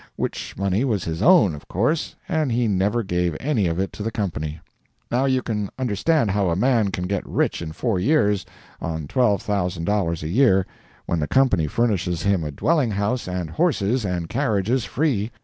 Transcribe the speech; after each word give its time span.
Which 0.15 0.57
money 0.57 0.83
was 0.83 1.03
his 1.03 1.21
own, 1.21 1.53
of 1.53 1.67
course, 1.67 2.15
and 2.27 2.51
he 2.51 2.67
never 2.67 3.03
gave 3.03 3.37
any 3.39 3.67
of 3.67 3.77
it 3.79 3.93
to 3.93 4.01
the 4.01 4.09
company. 4.09 4.59
Now 5.11 5.25
you 5.25 5.43
can 5.43 5.69
understand 5.77 6.31
how 6.31 6.49
a 6.49 6.55
man 6.55 6.89
can 6.89 7.05
get 7.05 7.23
rich 7.23 7.61
in 7.61 7.71
four 7.71 7.99
years, 7.99 8.43
on 8.81 9.07
twelve 9.07 9.43
thousand 9.43 9.85
dollars 9.85 10.23
a 10.23 10.27
year, 10.27 10.65
when 11.05 11.19
the 11.19 11.27
company 11.27 11.67
furnishes 11.67 12.23
him 12.23 12.43
a 12.43 12.49
dwelling 12.49 12.89
house 12.89 13.27
and 13.27 13.51
horses 13.51 14.03
and 14.03 14.27
carriages 14.27 14.85
free. 14.85 15.29